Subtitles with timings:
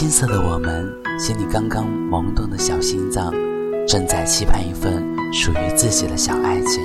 [0.00, 3.34] 青涩的我们，心里刚刚萌动的小心脏，
[3.86, 6.82] 正在期盼一份属于自己的小爱情。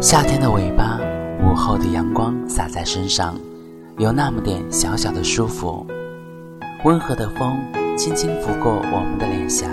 [0.00, 1.00] 夏天的尾巴，
[1.42, 3.34] 午后的阳光洒在身上，
[3.96, 5.84] 有那么点小小的舒服。
[6.84, 7.58] 温和的风
[7.96, 9.66] 轻轻拂过我们的脸颊，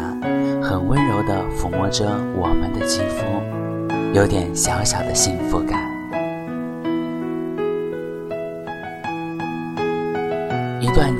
[0.63, 3.23] 很温柔地抚摸着我们的肌肤，
[4.15, 5.94] 有点小小的幸福感。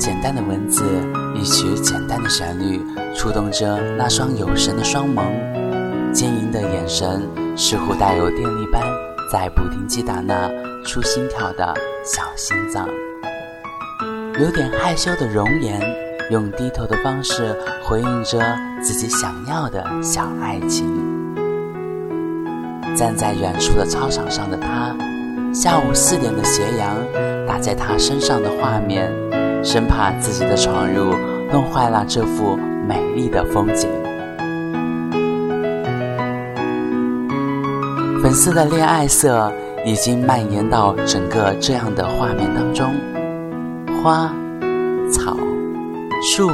[0.05, 0.83] 简单的文字，
[1.33, 2.79] 一曲简单的旋律，
[3.15, 5.23] 触动着那双有神的双眸，
[6.13, 7.27] 晶莹的眼神，
[7.57, 8.83] 似乎带有电力般，
[9.31, 10.47] 在不停击打那
[10.83, 11.73] 出心跳的
[12.03, 12.87] 小心脏。
[14.39, 15.81] 有点害羞的容颜，
[16.29, 18.39] 用低头的方式回应着
[18.83, 20.85] 自己想要的小爱情。
[22.95, 24.95] 站在远处的操场上的他，
[25.51, 26.95] 下午四点的斜阳
[27.47, 29.11] 打在他身上的画面。
[29.65, 31.15] 生怕自己的闯入
[31.51, 32.55] 弄坏了这幅
[32.87, 33.89] 美丽的风景。
[38.21, 39.51] 粉色的恋爱色
[39.83, 42.93] 已经蔓延到整个这样的画面当中，
[44.01, 44.31] 花、
[45.11, 45.35] 草、
[46.21, 46.51] 树、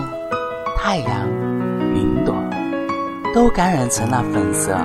[0.77, 1.29] 太阳、
[1.93, 2.33] 云朵，
[3.33, 4.75] 都感染成了粉色，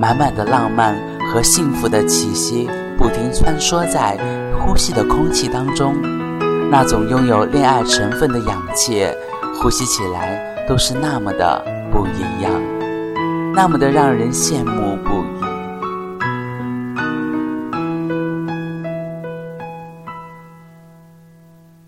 [0.00, 0.96] 满满的浪漫
[1.32, 4.16] 和幸福的气息不停穿梭在
[4.58, 5.94] 呼吸的空气当中。
[6.76, 9.06] 那种拥有恋爱成分的氧气，
[9.62, 12.50] 呼吸起来都是那么的不一样，
[13.54, 15.44] 那么的让人羡慕不已。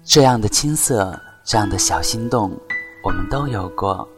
[0.05, 2.57] 这样的青涩，这样的小心动，
[3.03, 4.09] 我们都有过，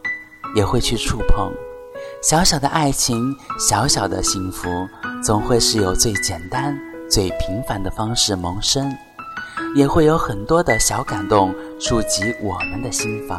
[0.54, 1.50] 也会去触碰。
[2.22, 4.68] 小小的爱情，小小的幸福，
[5.24, 6.78] 总会是有最简单、
[7.10, 8.94] 最平凡的方式萌生。
[9.74, 13.38] 也会有很多的小感动触及我们的心房，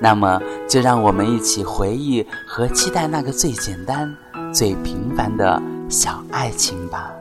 [0.00, 4.14] 那么就让我们一起回忆和期待那个最简单、
[4.52, 7.17] 最平凡的小爱情吧。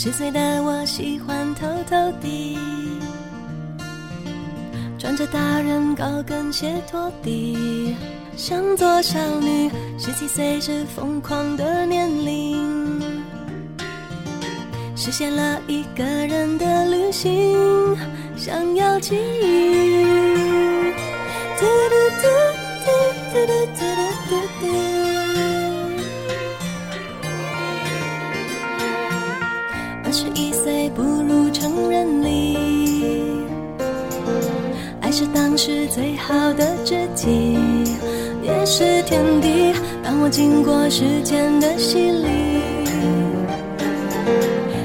[0.00, 2.56] 十岁的我喜欢偷偷地
[4.96, 7.96] 穿着大人高跟鞋拖地，
[8.36, 9.68] 想做少女。
[9.98, 13.02] 十七岁是疯狂的年龄，
[14.94, 17.98] 实现了一个人的旅行，
[18.36, 20.04] 想要奇遇。
[21.58, 22.28] 嘟嘟嘟
[22.84, 22.90] 嘟
[23.32, 23.82] 嘟嘟嘟
[24.30, 24.87] 嘟嘟。
[35.08, 37.56] 爱是当时最好的知己，
[38.42, 39.72] 也是天敌。
[40.04, 42.28] 当我经过时间的洗礼，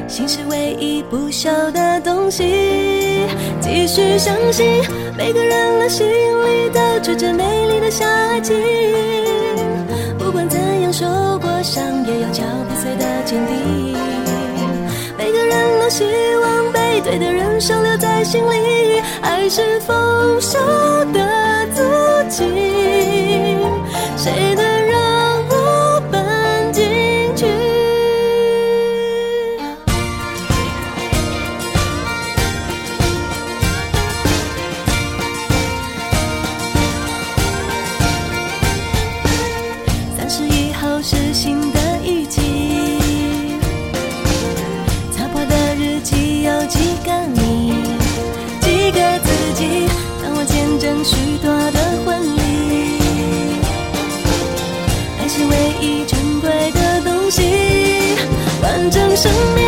[0.07, 3.28] 心是唯一不朽的东西。
[3.59, 4.81] 继续相信，
[5.17, 8.56] 每个人的心里都住着美丽的小爱情。
[10.17, 11.06] 不管怎样受
[11.39, 13.94] 过伤，也要脚不碎的坚定。
[15.17, 16.32] 每个人都希望被
[17.63, 20.59] 想留在心里，爱是丰收
[21.13, 21.81] 的足
[22.28, 22.44] 迹，
[24.18, 24.53] 谁？
[51.33, 52.39] 许多的婚礼，
[55.19, 57.41] 爱是唯一珍贵的东西。
[58.62, 59.65] 完整生命，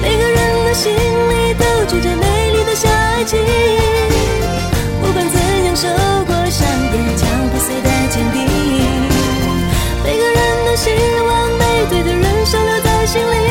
[0.00, 3.36] 每个人的心里都住着美丽的小爱情。
[5.02, 5.88] 不管怎样受
[6.24, 8.46] 过伤，坚强破碎的坚定。
[10.04, 10.90] 每个人都希
[11.26, 13.47] 望被对的人收留在心里。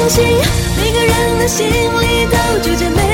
[0.00, 0.24] 相信
[0.78, 3.09] 每个人的心里都住着美。